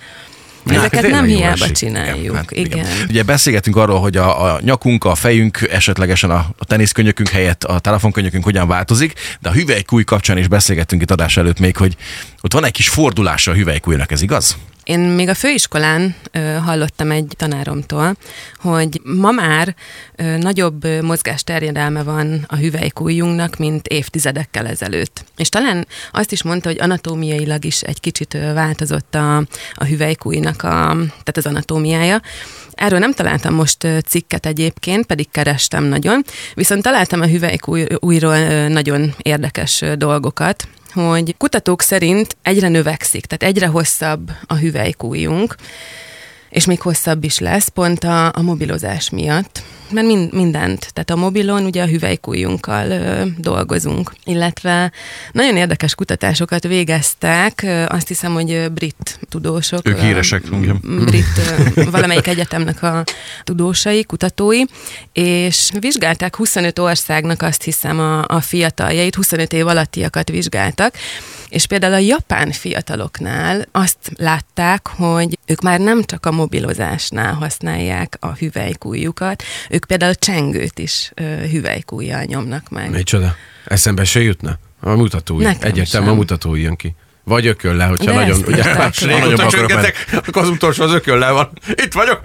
Ezeket 0.67 1.11
nem 1.11 1.25
hiába 1.25 1.71
csináljuk. 1.71 2.19
Igen, 2.25 2.35
hát, 2.35 2.51
igen. 2.51 2.79
igen. 2.79 2.87
Ugye 3.09 3.23
beszélgetünk 3.23 3.77
arról, 3.77 4.01
hogy 4.01 4.17
a, 4.17 4.45
a 4.45 4.61
nyakunk, 4.63 5.05
a 5.05 5.15
fejünk, 5.15 5.69
esetlegesen 5.71 6.31
a, 6.31 6.47
a 6.59 6.65
teniszkönyökünk 6.65 7.29
helyett 7.29 7.65
a 7.65 7.79
telefonkönyökünk 7.79 8.45
hogyan 8.45 8.69
változik, 8.69 9.13
de 9.41 9.49
a 9.49 9.53
hüvelykúj 9.53 10.05
kapcsán 10.05 10.39
is 10.39 10.49
beszélgettünk 10.49 11.03
itt 11.03 11.11
adás 11.11 11.37
előtt 11.37 11.59
még, 11.59 11.77
hogy 11.77 11.97
ott 12.41 12.53
van 12.53 12.65
egy 12.65 12.73
kis 12.73 12.89
fordulása 12.89 13.51
a 13.51 13.55
hüvelykújnak, 13.55 14.13
ez 14.13 14.23
igaz? 14.23 14.57
Én 14.91 14.99
még 15.01 15.29
a 15.29 15.35
főiskolán 15.35 16.15
ö, 16.33 16.39
hallottam 16.39 17.11
egy 17.11 17.35
tanáromtól, 17.37 18.17
hogy 18.57 19.01
ma 19.05 19.31
már 19.31 19.75
ö, 20.17 20.37
nagyobb 20.37 21.03
mozgásterjedelme 21.03 22.03
van 22.03 22.45
a 22.49 22.57
hüvelykújjunknak, 22.57 23.57
mint 23.57 23.87
évtizedekkel 23.87 24.67
ezelőtt. 24.67 25.25
És 25.37 25.49
talán 25.49 25.87
azt 26.13 26.33
is 26.33 26.43
mondta, 26.43 26.69
hogy 26.69 26.81
anatómiailag 26.81 27.65
is 27.65 27.81
egy 27.83 28.01
kicsit 28.01 28.33
változott 28.55 29.15
a, 29.15 29.37
a 29.75 29.85
hüvelykújnak 29.85 30.63
a, 30.63 30.87
tehát 30.97 31.37
az 31.37 31.47
anatómiája. 31.47 32.21
Erről 32.81 32.99
nem 32.99 33.13
találtam 33.13 33.55
most 33.55 33.87
cikket 34.07 34.47
egyébként, 34.47 35.07
pedig 35.07 35.31
kerestem 35.31 35.85
nagyon, 35.85 36.25
viszont 36.55 36.83
találtam 36.83 37.21
a 37.21 37.27
hüvelykújról 37.27 38.69
nagyon 38.69 39.15
érdekes 39.23 39.85
dolgokat, 39.95 40.69
hogy 40.93 41.35
kutatók 41.37 41.83
szerint 41.83 42.37
egyre 42.43 42.69
növekszik, 42.69 43.27
tehát 43.27 43.55
egyre 43.55 43.67
hosszabb 43.67 44.31
a 44.47 44.55
hüvelykújunk, 44.55 45.55
és 46.51 46.65
még 46.65 46.81
hosszabb 46.81 47.25
is 47.25 47.39
lesz, 47.39 47.69
pont 47.69 48.05
a, 48.05 48.27
a 48.27 48.43
mobilozás 48.43 49.11
miatt. 49.11 49.63
Mert 49.91 50.07
mind, 50.07 50.33
mindent, 50.33 50.91
tehát 50.93 51.11
a 51.11 51.17
mobilon 51.17 51.65
ugye 51.65 51.83
a 51.83 51.87
hüvelykújjunkkal 51.87 52.91
ö, 52.91 53.25
dolgozunk, 53.37 54.13
illetve 54.25 54.93
nagyon 55.33 55.57
érdekes 55.57 55.95
kutatásokat 55.95 56.63
végeztek, 56.67 57.63
ö, 57.63 57.85
azt 57.89 58.09
hiszem, 58.09 58.33
hogy 58.33 58.71
brit 58.73 59.19
tudósok. 59.29 59.89
Ők 59.89 59.99
híresek. 59.99 60.43
Ö, 60.53 61.05
brit, 61.05 61.25
ö, 61.75 61.85
valamelyik 61.91 62.27
egyetemnek 62.27 62.83
a 62.83 63.05
tudósai, 63.45 64.05
kutatói, 64.05 64.63
és 65.13 65.71
vizsgálták 65.81 66.37
25 66.37 66.79
országnak 66.79 67.43
azt 67.43 67.63
hiszem 67.63 67.99
a, 67.99 68.25
a 68.27 68.41
fiataljait, 68.41 69.15
25 69.15 69.53
év 69.53 69.67
alattiakat 69.67 70.29
vizsgáltak, 70.29 70.95
és 71.51 71.67
például 71.67 71.93
a 71.93 71.99
japán 71.99 72.53
fiataloknál 72.53 73.67
azt 73.73 74.13
látták, 74.17 74.87
hogy 74.87 75.39
ők 75.47 75.61
már 75.61 75.81
nem 75.81 76.03
csak 76.03 76.27
a 76.27 76.31
mobilozásnál 76.31 77.33
használják 77.35 78.17
a 78.21 78.33
hüvelykújjukat, 78.33 79.43
ők 79.71 79.85
például 79.85 80.13
a 80.13 80.15
csengőt 80.15 80.79
is 80.79 81.13
hüvelykújjal 81.51 82.23
nyomnak 82.23 82.69
meg. 82.69 82.91
Micsoda? 82.91 83.35
Eszembe 83.65 84.05
se 84.05 84.21
jutna? 84.21 84.59
A 84.81 84.91
mutatói. 84.91 85.45
Egyértelmű 85.61 86.09
a 86.09 86.15
mutatói 86.15 86.61
jön 86.61 86.77
ki. 86.77 86.95
Vagy 87.25 87.47
ökölle, 87.47 87.85
hogyha 87.85 88.05
De 88.05 88.15
nagyon, 88.15 88.43
ugye, 88.47 88.63
régóta 89.07 89.51
csöngetek, 89.51 90.07
akkor 90.27 90.43
az 90.43 90.49
utolsó 90.49 90.83
az 90.83 90.93
ökölle 90.93 91.31
van. 91.31 91.51
Itt 91.85 91.93
vagyok. 91.93 92.21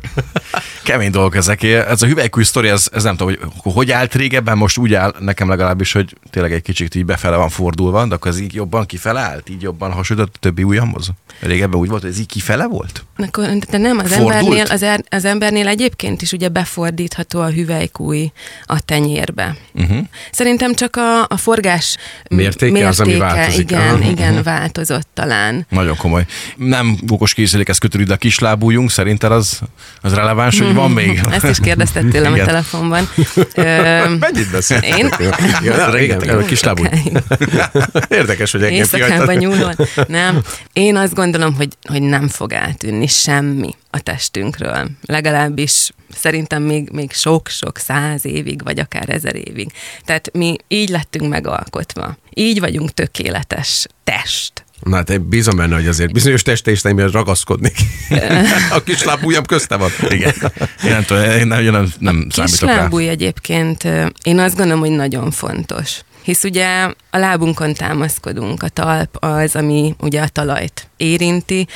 Kemény 0.84 1.12
dolgok 1.12 1.36
ezek. 1.36 1.64
Ez 1.64 2.02
a 2.02 2.06
hüvelykúj 2.08 2.44
sztori, 2.44 2.68
ez, 2.68 2.88
ez 2.94 3.04
nem 3.04 3.16
tudom, 3.16 3.36
hogy 3.58 3.74
hogy 3.74 3.92
állt 3.92 4.16
régebben, 4.16 4.58
most 4.58 4.78
úgy 4.78 4.94
áll 4.94 5.14
nekem 5.20 5.50
legalábbis, 5.50 5.92
hogy 5.92 6.16
tényleg 6.30 6.52
egy 6.52 6.62
kicsit 6.62 6.96
így 6.96 7.06
befele 7.06 7.36
van 7.36 7.50
fordulva, 7.50 8.06
de 8.06 8.16
akkor 8.16 8.32
ez 8.32 8.40
így 8.40 8.54
jobban 8.54 8.86
kifele 8.86 9.20
állt, 9.20 9.50
így 9.50 9.62
jobban 9.62 9.92
hasonlított 9.92 10.36
a 10.36 10.40
többi 10.40 10.64
ujjamhoz. 10.64 11.12
Régebben 11.40 11.80
úgy 11.80 11.90
volt, 11.90 12.02
hogy 12.02 12.12
ez 12.12 12.20
így 12.20 12.26
kifele 12.26 12.68
volt? 12.68 13.06
Akkor, 13.18 13.58
de 13.70 13.78
nem, 13.78 13.98
az 13.98 14.14
Fordult? 14.14 14.34
embernél, 14.34 14.66
az, 14.70 14.82
er, 14.82 15.04
az 15.10 15.26
embernél 15.26 15.68
egyébként 15.68 16.22
is 16.22 16.32
ugye 16.32 16.50
befordítható 16.50 17.40
a 17.40 17.50
hüvelykúj 17.50 18.32
a 18.64 18.82
tenyérbe. 18.82 19.56
Uh-huh. 19.74 19.98
Szerintem 20.32 20.74
csak 20.74 20.96
a, 20.96 21.24
a 21.24 21.38
forgás 21.38 21.98
Mértéke 22.30 22.88
az, 22.88 23.00
ami 23.00 23.18
változik. 23.18 23.72
Igen, 23.72 24.02
Aha. 24.02 24.10
igen, 24.10 24.44
változott 24.88 25.08
talán. 25.14 25.66
Nagyon 25.70 25.98
komoly. 25.98 26.26
Nem 26.56 26.98
okos 27.08 27.34
készülékhez 27.34 27.78
kötődik, 27.78 28.08
de 28.08 28.14
a 28.14 28.18
kislábújunk, 28.18 28.92
szerinted 28.92 29.32
az, 29.32 29.60
az 30.02 30.14
releváns, 30.14 30.60
hogy 30.60 30.74
van 30.74 30.92
még? 30.92 31.22
Ezt 31.32 31.44
is 31.44 31.60
kérdezted 31.60 32.08
tőlem 32.08 32.34
a 32.34 32.36
telefonban. 32.36 33.10
Mennyit 34.20 34.52
beszélt? 34.52 34.84
Én? 34.84 35.10
Ja, 35.64 35.90
régen, 35.96 36.20
a 36.20 36.46
kislábú. 36.46 36.84
Érdekes, 38.10 38.52
hogy 38.52 38.64
engem 38.64 38.78
Éjszakában 38.78 39.36
nyúlva. 39.36 39.74
Nem. 40.08 40.42
Én 40.74 40.96
azt 40.96 41.14
gondolom, 41.14 41.56
hogy, 41.56 41.78
hogy 41.90 42.02
nem 42.02 42.28
fog 42.28 42.52
eltűnni 42.52 43.08
semmi 43.08 43.76
a 43.90 44.00
testünkről. 44.00 44.90
Legalábbis 45.06 45.92
szerintem 46.16 46.64
még, 46.64 46.90
még 46.90 47.12
sok-sok 47.12 47.78
száz 47.78 48.26
évig, 48.26 48.64
vagy 48.64 48.80
akár 48.80 49.10
ezer 49.10 49.36
évig. 49.36 49.72
Tehát 50.06 50.30
mi 50.34 50.56
így 50.68 50.90
lettünk 50.90 51.30
megalkotva. 51.30 52.18
Így 52.34 52.60
vagyunk 52.60 52.94
tökéletes 52.94 53.88
test. 54.04 54.55
Na 54.86 54.96
hát 54.96 55.10
én 55.10 55.30
bízom 55.30 55.56
benne, 55.56 55.76
hogy 55.76 55.88
azért 55.88 56.12
bizonyos 56.12 56.42
testeisteimben 56.42 57.08
ragaszkodnék. 57.08 57.76
a 58.78 58.84
kislábújam 58.84 59.44
közte 59.46 59.76
van. 59.76 59.90
Igen. 60.10 60.34
Én 60.84 60.92
nem 60.92 61.04
tudom, 61.04 61.24
én 61.24 61.48
nem, 61.48 61.64
nem, 61.72 61.92
nem 62.00 62.28
számítok 62.30 62.62
rá. 62.62 62.74
Kislábúj 62.74 63.08
egyébként 63.08 63.84
én 64.24 64.40
azt 64.40 64.56
gondolom, 64.56 64.80
hogy 64.80 64.92
nagyon 64.92 65.32
fontos. 65.32 66.02
Hisz 66.24 66.44
ugye 66.44 66.68
a 67.10 67.18
lábunkon 67.18 67.74
támaszkodunk, 67.74 68.64
a 68.64 68.68
talp 68.68 69.18
az, 69.20 69.56
ami 69.56 69.96
ugye 70.00 70.22
a 70.22 70.28
talajt 70.28 70.88
érinti, 70.98 71.68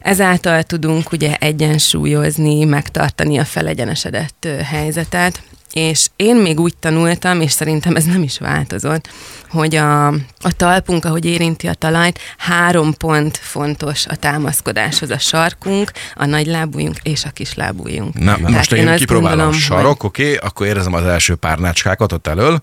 ezáltal 0.00 0.62
tudunk 0.62 1.12
ugye 1.12 1.36
egyensúlyozni, 1.36 2.64
megtartani 2.64 3.38
a 3.38 3.44
felegyenesedett 3.44 4.48
helyzetet, 4.64 5.42
és 5.72 6.06
én 6.16 6.36
még 6.36 6.60
úgy 6.60 6.76
tanultam, 6.76 7.40
és 7.40 7.52
szerintem 7.52 7.96
ez 7.96 8.04
nem 8.04 8.22
is 8.22 8.38
változott, 8.38 9.08
hogy 9.48 9.74
a, 9.74 10.06
a 10.40 10.52
talpunk, 10.56 11.04
ahogy 11.04 11.24
érinti 11.24 11.66
a 11.66 11.74
talajt, 11.74 12.18
három 12.36 12.94
pont 12.94 13.36
fontos 13.36 14.06
a 14.06 14.16
támaszkodáshoz. 14.16 15.10
A 15.10 15.18
sarkunk, 15.18 15.90
a 16.14 16.26
nagylábújunk 16.26 16.96
és 17.02 17.24
a 17.24 17.30
kislábújunk. 17.30 18.18
Na, 18.18 18.34
Tehát 18.34 18.50
most 18.50 18.72
én 18.72 18.88
azt 18.88 18.98
kipróbálom 18.98 19.38
a 19.38 19.42
gondolom, 19.42 19.60
sarok, 19.60 20.04
oké, 20.04 20.22
okay, 20.22 20.36
akkor 20.36 20.66
érzem 20.66 20.94
az 20.94 21.04
első 21.04 21.34
párnácskákat 21.34 22.12
ott 22.12 22.26
elől, 22.26 22.62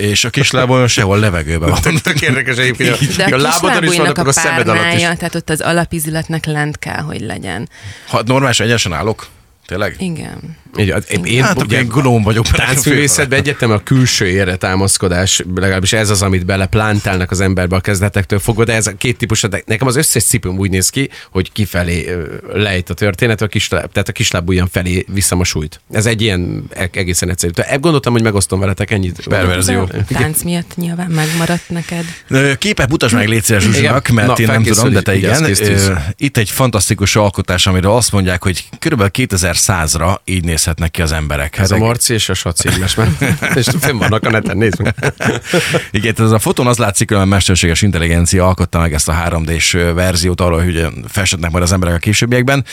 és 0.00 0.24
a 0.24 0.30
kislábon 0.30 0.88
sehol 0.88 1.18
levegőben 1.18 1.70
van. 1.70 1.80
Tök 2.02 2.20
érdekes 2.20 2.56
egyébként. 2.56 3.16
De 3.16 3.24
a, 3.24 3.34
a 3.34 3.36
lábadon 3.36 3.84
is 3.84 3.96
van, 3.96 4.06
akkor 4.06 4.26
a 4.26 4.28
a 4.28 4.32
szemed 4.32 4.68
alatt 4.68 4.92
is. 4.94 5.00
tehát 5.00 5.34
ott 5.34 5.50
az 5.50 5.60
alapizületnek 5.60 6.44
lent 6.46 6.78
kell, 6.78 7.00
hogy 7.00 7.20
legyen. 7.20 7.68
Ha 8.08 8.22
normális 8.26 8.60
egyenesen 8.60 8.92
állok, 8.92 9.26
tényleg? 9.66 9.96
Igen. 9.98 10.56
Így, 10.78 10.90
hát 10.90 11.10
én, 11.10 11.42
hát 11.42 11.62
ugye 11.62 11.82
gnóm 11.82 12.22
vagyok. 12.22 12.46
táncművészetben 12.46 13.38
egyetem 13.38 13.70
a 13.70 13.78
külső 13.78 14.26
érre 14.26 14.56
támaszkodás, 14.56 15.42
legalábbis 15.54 15.92
ez 15.92 16.10
az, 16.10 16.22
amit 16.22 16.44
beleplántálnak 16.46 17.30
az 17.30 17.40
emberbe 17.40 17.76
a 17.76 17.80
kezdetektől 17.80 18.38
fogva, 18.38 18.64
de 18.64 18.72
ez 18.74 18.86
a 18.86 18.92
két 18.96 19.16
típus, 19.16 19.40
de 19.40 19.62
nekem 19.66 19.86
az 19.86 19.96
összes 19.96 20.24
cipőm 20.24 20.58
úgy 20.58 20.70
néz 20.70 20.90
ki, 20.90 21.10
hogy 21.30 21.52
kifelé 21.52 22.16
lejt 22.52 22.90
a 22.90 22.94
történet, 22.94 23.40
a 23.40 23.46
kisláb, 23.46 23.92
tehát 23.92 24.08
a 24.08 24.12
kislábújjam 24.12 24.66
felé 24.70 25.04
viszem 25.12 25.40
a 25.40 25.44
súlyt. 25.44 25.80
Ez 25.92 26.06
egy 26.06 26.22
ilyen 26.22 26.64
e- 26.74 26.90
egészen 26.92 27.30
egyszerű. 27.30 27.52
Tehát 27.52 27.80
gondoltam, 27.80 28.12
hogy 28.12 28.22
megosztom 28.22 28.60
veletek 28.60 28.90
ennyit. 28.90 29.28
Perverzió. 29.28 29.88
Tánc 30.08 30.42
miatt 30.42 30.76
nyilván 30.76 31.10
megmaradt 31.10 31.68
neked. 31.68 32.04
Képet 32.58 32.88
mutasd 32.88 33.14
meg 33.14 33.28
légy 33.28 33.44
Zsuzsinak, 33.44 34.08
Igen. 34.08 34.14
mert 34.14 34.26
Na, 34.26 34.34
én 34.34 34.46
nem 34.46 34.62
tudom, 34.62 34.92
de 34.92 35.00
te 35.00 35.16
igen. 35.16 35.54
Itt 36.16 36.36
egy 36.36 36.50
fantasztikus 36.50 37.16
alkotás, 37.16 37.66
amiről 37.66 37.92
azt 37.92 38.12
mondják, 38.12 38.42
hogy 38.42 38.64
kb. 38.78 39.02
2100-ra 39.12 40.16
így 40.24 40.44
nézhetnek 40.66 40.90
ki 40.90 41.02
az 41.02 41.12
emberek. 41.12 41.58
Ez 41.58 41.70
a 41.70 41.76
Marci 41.76 42.12
és 42.12 42.28
a 42.28 42.34
Saci, 42.34 42.68
most 42.80 42.96
már. 42.96 43.08
És 43.54 43.68
fenn 43.80 43.98
vannak 43.98 44.24
a 44.24 44.30
neten, 44.30 44.56
nézd 44.56 44.82
meg. 44.82 45.14
Igen, 45.90 46.14
ez 46.18 46.30
a 46.30 46.38
fotón 46.38 46.66
az 46.66 46.78
látszik, 46.78 47.10
hogy 47.10 47.18
a 47.18 47.24
mesterséges 47.24 47.82
intelligencia 47.82 48.46
alkotta 48.46 48.78
meg 48.78 48.92
ezt 48.92 49.08
a 49.08 49.14
3D-s 49.28 49.72
verziót 49.72 50.40
arról, 50.40 50.62
hogy 50.64 50.86
festhetnek 51.08 51.50
majd 51.50 51.62
az 51.64 51.72
emberek 51.72 51.94
a 51.94 51.98
későbbiekben, 51.98 52.64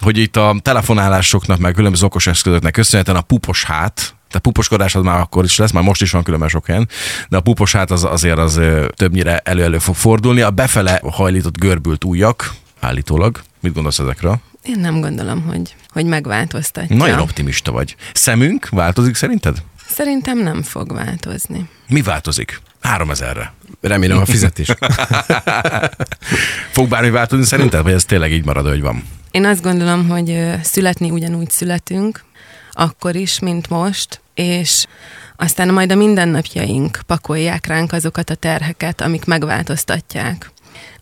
hogy 0.00 0.18
itt 0.18 0.36
a 0.36 0.56
telefonálásoknak, 0.62 1.58
meg 1.58 1.72
különböző 1.72 2.04
okos 2.04 2.26
eszközöknek 2.26 2.72
köszönhetően 2.72 3.16
a 3.16 3.20
pupos 3.20 3.64
hát, 3.64 3.94
tehát 4.28 4.42
puposkodás 4.42 4.94
az 4.94 5.02
már 5.02 5.20
akkor 5.20 5.44
is 5.44 5.58
lesz, 5.58 5.70
már 5.70 5.82
most 5.82 6.02
is 6.02 6.10
van 6.10 6.22
különben 6.22 6.48
sok 6.48 6.66
helyen, 6.66 6.88
de 7.28 7.36
a 7.36 7.40
pupos 7.40 7.72
hát 7.72 7.90
az 7.90 8.04
azért 8.04 8.38
az 8.38 8.60
többnyire 8.94 9.38
elő-elő 9.38 9.78
fog 9.78 9.94
fordulni. 9.94 10.40
A 10.40 10.50
befele 10.50 11.00
hajlított 11.10 11.58
görbült 11.58 12.04
ujjak, 12.04 12.54
állítólag. 12.80 13.40
Mit 13.60 13.72
gondolsz 13.72 13.98
ezekről? 13.98 14.40
Én 14.62 14.78
nem 14.78 15.00
gondolom, 15.00 15.42
hogy, 15.42 15.74
hogy 15.88 16.06
megváltoztatja. 16.06 16.96
Nagyon 16.96 17.18
optimista 17.18 17.72
vagy. 17.72 17.96
Szemünk 18.12 18.68
változik 18.68 19.14
szerinted? 19.14 19.62
Szerintem 19.88 20.38
nem 20.38 20.62
fog 20.62 20.92
változni. 20.92 21.68
Mi 21.88 22.02
változik? 22.02 22.60
3000-re. 22.82 23.52
Remélem 23.80 24.18
a 24.18 24.24
fizetés. 24.24 24.68
Fog 26.72 26.88
bármi 26.88 27.10
változni 27.10 27.44
szerinted, 27.44 27.82
vagy 27.82 27.92
ez 27.92 28.04
tényleg 28.04 28.32
így 28.32 28.44
marad, 28.44 28.66
hogy 28.66 28.80
van? 28.80 29.04
Én 29.30 29.44
azt 29.44 29.62
gondolom, 29.62 30.08
hogy 30.08 30.54
születni 30.62 31.10
ugyanúgy 31.10 31.50
születünk, 31.50 32.24
akkor 32.72 33.14
is, 33.16 33.38
mint 33.38 33.68
most, 33.68 34.20
és 34.34 34.86
aztán 35.36 35.72
majd 35.72 35.92
a 35.92 35.94
mindennapjaink 35.94 37.00
pakolják 37.06 37.66
ránk 37.66 37.92
azokat 37.92 38.30
a 38.30 38.34
terheket, 38.34 39.00
amik 39.00 39.24
megváltoztatják 39.24 40.50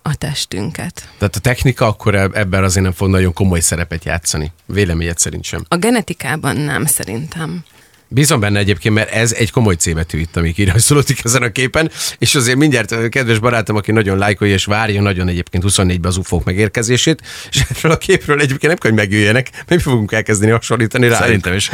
a 0.06 0.14
testünket. 0.14 1.08
Tehát 1.18 1.36
a 1.36 1.40
technika 1.40 1.86
akkor 1.86 2.14
eb- 2.14 2.36
ebben 2.36 2.64
azért 2.64 2.84
nem 2.84 2.92
fog 2.92 3.08
nagyon 3.08 3.32
komoly 3.32 3.60
szerepet 3.60 4.04
játszani. 4.04 4.52
Véleményed 4.66 5.18
szerint 5.18 5.44
sem. 5.44 5.64
A 5.68 5.76
genetikában 5.76 6.56
nem 6.56 6.84
szerintem. 6.84 7.64
Bízom 8.08 8.40
benne 8.40 8.58
egyébként, 8.58 8.94
mert 8.94 9.10
ez 9.10 9.32
egy 9.32 9.50
komoly 9.50 9.75
C 9.75 9.94
betű 9.94 10.18
itt, 10.18 10.36
ami 10.36 10.52
kirajzolódik 10.52 11.25
ezen 11.25 11.42
a 11.42 11.52
képen, 11.52 11.90
és 12.18 12.34
azért 12.34 12.56
mindjárt 12.56 13.08
kedves 13.08 13.38
barátom, 13.38 13.76
aki 13.76 13.92
nagyon 13.92 14.18
lájkolja 14.18 14.54
és 14.54 14.64
várja 14.64 15.02
nagyon 15.02 15.28
egyébként 15.28 15.64
24-ben 15.66 16.10
az 16.10 16.16
ufók 16.16 16.44
megérkezését, 16.44 17.22
és 17.50 17.62
erről 17.76 17.92
a 17.92 17.96
képről 17.96 18.40
egyébként 18.40 18.66
nem 18.66 18.76
kell, 18.76 18.90
hogy 18.90 19.00
megjöjjenek, 19.00 19.50
meg 19.68 19.80
fogunk 19.80 20.12
elkezdeni 20.12 20.50
hasonlítani 20.50 21.08
rá. 21.08 21.18
Szerintem 21.18 21.54
is. 21.54 21.70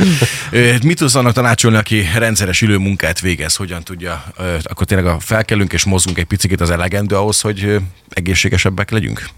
Mit 0.83 0.99
tudsz 0.99 1.15
annak 1.15 1.33
tanácsolni, 1.33 1.77
aki 1.77 2.09
rendszeres 2.15 2.63
ülő 2.63 2.77
munkát 2.77 3.21
végez, 3.21 3.57
hogyan 3.57 3.83
tudja, 3.83 4.25
akkor 4.63 4.87
tényleg 4.87 5.07
a 5.07 5.21
felkelünk 5.21 5.73
és 5.73 5.85
mozgunk 5.85 6.19
egy 6.19 6.25
picit 6.25 6.61
az 6.61 6.71
elegendő 6.71 7.17
ahhoz, 7.17 7.41
hogy 7.41 7.77
egészségesebbek 8.09 8.91
legyünk? 8.91 9.29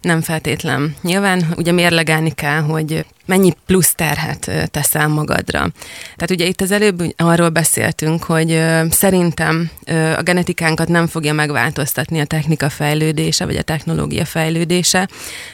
Nem 0.00 0.20
feltétlen. 0.20 0.96
Nyilván 1.02 1.52
ugye 1.56 1.72
mérlegelni 1.72 2.30
kell, 2.30 2.60
hogy 2.60 3.04
mennyi 3.26 3.52
plusz 3.66 3.94
terhet 3.94 4.70
teszel 4.70 5.08
magadra. 5.08 5.58
Tehát 6.16 6.30
ugye 6.30 6.46
itt 6.46 6.60
az 6.60 6.70
előbb 6.70 7.02
arról 7.16 7.48
beszéltünk, 7.48 8.24
hogy 8.24 8.62
szerintem 8.90 9.70
a 10.16 10.22
genetikánkat 10.22 10.88
nem 10.88 11.06
fogja 11.06 11.32
megváltoztatni 11.32 12.20
a 12.20 12.24
technika 12.24 12.68
fejlődése, 12.68 13.44
vagy 13.44 13.56
a 13.56 13.62
technológia 13.62 14.24
fejlődése, 14.24 15.08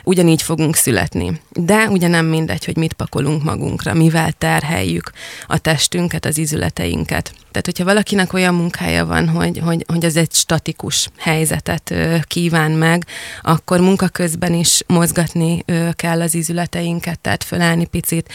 ugyanígy 0.05 0.43
fogunk 0.43 0.76
születni. 0.76 1.41
De 1.50 1.88
ugye 1.88 2.09
nem 2.09 2.26
mindegy, 2.26 2.64
hogy 2.64 2.76
mit 2.76 2.93
pakolunk 2.93 3.43
magunkra, 3.43 3.95
mivel 3.95 4.33
terheljük 4.33 5.11
a 5.47 5.59
testünket, 5.59 6.25
az 6.25 6.38
izületeinket. 6.38 7.33
Tehát, 7.50 7.67
hogyha 7.67 7.85
valakinek 7.85 8.33
olyan 8.33 8.55
munkája 8.55 9.07
van, 9.07 9.29
hogy, 9.29 9.61
hogy, 9.64 9.85
hogy 9.88 10.05
ez 10.05 10.17
egy 10.17 10.33
statikus 10.33 11.09
helyzetet 11.19 11.95
kíván 12.26 12.71
meg, 12.71 13.07
akkor 13.43 13.81
munka 13.81 14.09
közben 14.09 14.55
is 14.55 14.83
mozgatni 14.87 15.64
kell 15.93 16.21
az 16.21 16.35
izületeinket, 16.35 17.21
tehát 17.21 17.45
fölállni 17.62 17.85
picit, 17.85 18.28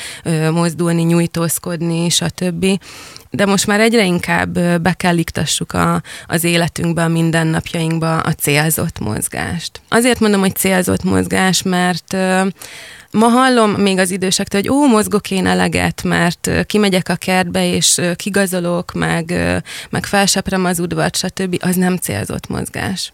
mozdulni, 0.52 1.02
nyújtózkodni, 1.02 2.10
stb. 2.10 2.66
De 3.30 3.46
most 3.46 3.68
már 3.68 3.80
egyre 3.80 4.06
inkább 4.06 4.60
be 4.82 4.94
kell 4.94 5.18
iktassuk 5.18 5.74
a, 5.74 6.02
az 6.28 6.44
életünkbe, 6.44 7.04
a 7.04 7.08
mindennapjainkba 7.08 8.20
a 8.20 8.34
célzott 8.34 9.00
mozgást. 9.00 9.82
Azért 9.90 10.20
mondom, 10.20 10.40
hogy 10.40 10.56
célzott 10.56 11.04
mozgás, 11.04 11.62
mert 11.62 12.16
Ma 13.12 13.28
hallom 13.28 13.72
még 13.72 13.98
az 13.98 14.12
idősektől, 14.12 14.62
hogy 14.62 14.70
ó, 14.70 14.88
mozgok 14.88 15.32
én 15.32 15.46
eleget, 15.46 16.04
mert 16.04 16.50
kimegyek 16.66 17.10
a 17.10 17.16
kertbe, 17.16 17.68
és 17.74 18.02
kigazolok, 18.16 18.94
meg, 18.94 19.34
meg 19.90 20.06
felseprem 20.06 20.66
az 20.66 20.80
udvart, 20.80 21.16
stb. 21.16 21.58
Az 21.62 21.76
nem 21.76 21.96
célzott 21.96 22.48
mozgás. 22.48 23.14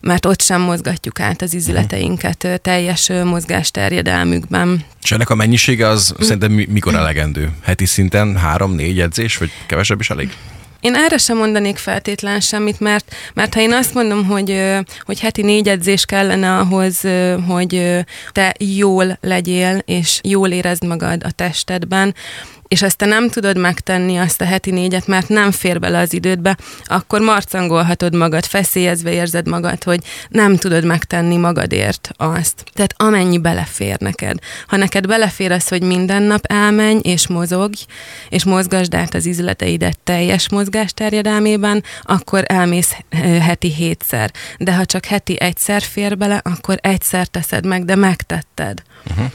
Mert 0.00 0.26
ott 0.26 0.40
sem 0.40 0.60
mozgatjuk 0.60 1.20
át 1.20 1.42
az 1.42 1.54
izületeinket 1.54 2.60
teljes 2.62 3.10
mozgásterjedelmükben. 3.24 4.84
És 5.02 5.12
ennek 5.12 5.30
a 5.30 5.34
mennyisége 5.34 5.88
az 5.88 6.14
szerintem 6.20 6.52
mi- 6.52 6.68
mikor 6.70 6.94
elegendő? 6.94 7.50
Heti 7.62 7.86
szinten 7.86 8.36
három-négy 8.36 9.00
edzés, 9.00 9.36
vagy 9.36 9.50
kevesebb 9.66 10.00
is 10.00 10.10
elég? 10.10 10.36
Én 10.80 10.94
erre 10.94 11.16
sem 11.16 11.36
mondanék 11.36 11.76
feltétlen 11.76 12.40
semmit, 12.40 12.80
mert, 12.80 13.14
mert 13.34 13.54
ha 13.54 13.60
én 13.60 13.72
azt 13.72 13.94
mondom, 13.94 14.24
hogy, 14.24 14.62
hogy 15.00 15.20
heti 15.20 15.42
négy 15.42 15.68
edzés 15.68 16.04
kellene 16.04 16.56
ahhoz, 16.58 17.00
hogy 17.46 18.04
te 18.32 18.54
jól 18.58 19.18
legyél, 19.20 19.82
és 19.84 20.20
jól 20.22 20.48
érezd 20.50 20.86
magad 20.86 21.24
a 21.24 21.30
testedben, 21.30 22.14
és 22.68 22.82
ezt 22.82 22.96
te 22.96 23.06
nem 23.06 23.28
tudod 23.28 23.58
megtenni 23.58 24.16
azt 24.16 24.40
a 24.40 24.44
heti 24.44 24.70
négyet, 24.70 25.06
mert 25.06 25.28
nem 25.28 25.50
fér 25.50 25.80
bele 25.80 25.98
az 25.98 26.12
idődbe, 26.12 26.56
akkor 26.84 27.20
marcangolhatod 27.20 28.14
magad, 28.14 28.44
feszélyezve 28.44 29.12
érzed 29.12 29.48
magad, 29.48 29.84
hogy 29.84 30.00
nem 30.28 30.56
tudod 30.56 30.84
megtenni 30.84 31.36
magadért 31.36 32.10
azt. 32.16 32.64
Tehát 32.72 32.94
amennyi 32.96 33.38
belefér 33.38 34.00
neked. 34.00 34.38
Ha 34.66 34.76
neked 34.76 35.06
belefér 35.06 35.52
az, 35.52 35.68
hogy 35.68 35.82
minden 35.82 36.22
nap 36.22 36.44
elmenj 36.46 37.00
és 37.02 37.26
mozogj, 37.26 37.84
és 38.28 38.44
mozgasd 38.44 38.94
át 38.94 39.14
az 39.14 39.26
izleteidet 39.26 39.98
teljes 39.98 40.48
mozgásterjedelmében, 40.48 41.82
akkor 42.02 42.44
elmész 42.46 42.96
heti 43.40 43.72
hétszer. 43.72 44.30
De 44.58 44.74
ha 44.74 44.84
csak 44.84 45.04
heti 45.04 45.40
egyszer 45.40 45.82
fér 45.82 46.16
bele, 46.16 46.40
akkor 46.44 46.78
egyszer 46.80 47.26
teszed 47.26 47.66
meg, 47.66 47.84
de 47.84 47.94
megtetted. 47.94 48.82
Uh-huh. 49.10 49.30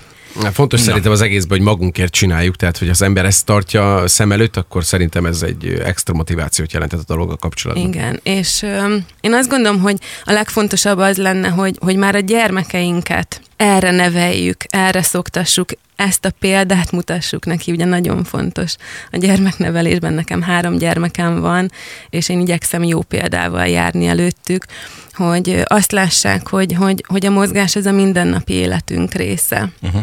Fontos 0.54 0.80
Na. 0.80 0.86
szerintem 0.86 1.12
az 1.12 1.22
egészben, 1.22 1.58
hogy 1.58 1.68
magunkért 1.68 2.12
csináljuk, 2.12 2.56
tehát 2.56 2.78
hogy 2.78 2.90
az 2.90 3.02
ember 3.02 3.26
ezt 3.26 3.46
tartja 3.46 4.08
szem 4.08 4.32
előtt, 4.32 4.58
akkor 4.58 4.84
szerintem 4.84 5.26
ez 5.26 5.42
egy 5.42 5.82
extra 5.86 6.14
motivációt 6.14 6.74
jelentett 6.74 7.00
a 7.00 7.04
dologgal 7.08 7.38
kapcsolatban. 7.38 7.88
Igen, 7.88 8.20
és 8.24 8.62
ö, 8.62 8.96
én 9.22 9.34
azt 9.34 9.50
gondolom, 9.50 9.80
hogy 9.80 9.98
a 10.24 10.32
legfontosabb 10.32 10.98
az 10.98 11.18
lenne, 11.18 11.48
hogy, 11.48 11.78
hogy 11.80 11.96
már 11.96 12.16
a 12.16 12.20
gyermekeinket 12.20 13.42
erre 13.56 13.92
neveljük, 13.92 14.58
erre 14.70 15.02
szoktassuk, 15.02 15.70
ezt 15.96 16.26
a 16.26 16.32
példát 16.40 16.92
mutassuk 16.92 17.46
neki, 17.46 17.72
ugye 17.72 17.86
nagyon 17.86 18.24
fontos. 18.24 18.76
A 19.12 19.18
gyermeknevelésben 19.18 20.14
nekem 20.14 20.42
három 20.42 20.78
gyermekem 20.78 21.40
van, 21.40 21.72
és 22.10 22.30
én 22.30 22.40
igyekszem 22.40 22.84
jó 22.84 23.02
példával 23.02 23.68
járni 23.68 24.08
előttük, 24.08 24.66
hogy 25.14 25.64
azt 25.66 25.92
lássák, 25.92 26.48
hogy, 26.48 26.74
hogy, 26.74 27.04
hogy 27.08 27.26
a 27.26 27.30
mozgás 27.30 27.76
ez 27.76 27.86
a 27.86 27.92
mindennapi 27.92 28.54
életünk 28.54 29.14
része. 29.14 29.70
Uh-huh. 29.82 30.02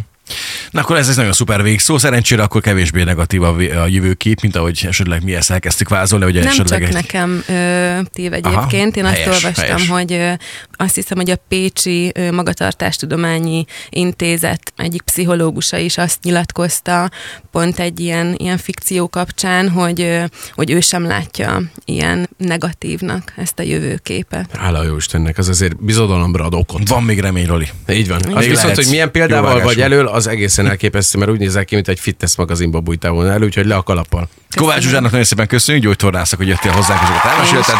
Na 0.70 0.80
akkor 0.80 0.96
ez 0.96 1.08
egy 1.08 1.16
nagyon 1.16 1.32
szuper 1.32 1.62
végszó. 1.62 1.98
Szerencsére 1.98 2.42
akkor 2.42 2.60
kevésbé 2.60 3.02
negatív 3.02 3.42
a, 3.42 3.56
a 3.56 3.86
jövőkép, 3.86 4.40
mint 4.40 4.56
ahogy 4.56 4.84
esetleg 4.88 5.24
mi 5.24 5.34
ezt 5.34 5.50
elkezdtük 5.50 5.88
vázolni. 5.88 6.24
Hogy 6.24 6.34
Nem 6.34 6.46
esetleg 6.46 6.80
csak 6.80 6.88
egy... 6.88 6.94
nekem 6.94 7.42
ö, 7.48 7.98
tév 8.12 8.32
egyébként. 8.32 8.96
Én 8.96 9.04
helyes, 9.04 9.26
azt 9.26 9.36
olvastam, 9.36 9.64
helyes. 9.64 9.88
hogy 9.88 10.12
ö, 10.12 10.32
azt 10.72 10.94
hiszem, 10.94 11.16
hogy 11.16 11.30
a 11.30 11.36
Pécsi 11.48 12.12
ö, 12.14 12.30
Magatartástudományi 12.30 13.64
Intézet 13.90 14.72
egyik 14.76 15.02
pszichológusa 15.02 15.76
is 15.76 15.98
azt 15.98 16.18
nyilatkozta, 16.22 17.10
pont 17.50 17.78
egy 17.78 18.00
ilyen, 18.00 18.34
ilyen 18.38 18.58
fikció 18.58 19.08
kapcsán, 19.08 19.68
hogy, 19.68 20.00
ö, 20.00 20.24
hogy 20.54 20.70
ő 20.70 20.80
sem 20.80 21.04
látja 21.06 21.62
ilyen 21.84 22.28
negatívnak 22.36 23.32
ezt 23.36 23.58
a 23.58 23.62
jövőképet. 23.62 24.56
Hála 24.56 24.82
jó 24.82 24.96
Istennek, 24.96 25.38
az 25.38 25.48
azért 25.48 25.84
bizodalomra 25.84 26.44
ad 26.44 26.54
okot. 26.54 26.88
Van 26.88 27.02
még 27.02 27.20
remény, 27.20 27.46
Roli. 27.46 27.68
Így 27.88 28.08
van. 28.08 28.20
Az 28.34 28.46
viszont, 28.46 28.74
hogy 28.74 28.86
milyen 28.90 29.10
példával 29.10 29.60
vagy 29.60 29.80
elől, 29.80 30.06
az 30.06 30.19
egészen 30.26 30.66
elképesztő, 30.66 31.18
mert 31.18 31.30
úgy 31.30 31.38
nézel 31.38 31.64
ki, 31.64 31.74
mint 31.74 31.88
egy 31.88 32.00
fitness 32.00 32.36
magazinba 32.36 32.80
bújtál 32.80 33.10
volna 33.10 33.32
elő, 33.32 33.44
úgyhogy 33.44 33.66
le 33.66 33.74
a 33.74 33.82
kalappal. 33.82 34.28
Kovács 34.56 34.82
Zsuzsának 34.82 35.10
nagyon 35.10 35.26
szépen 35.26 35.46
köszönjük, 35.46 35.84
gyógytornászak, 35.84 36.38
hogy 36.38 36.48
jöttél 36.48 36.72
hozzánk, 36.72 37.00
és 37.02 37.30
elmesélted. 37.30 37.76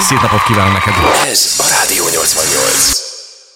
Szép 0.00 0.20
napot 0.20 0.42
kívánok 0.42 0.72
neked! 0.72 0.94
Ez 1.30 1.54
a 1.58 1.66
Rádió 1.68 2.04
88. 2.08 3.01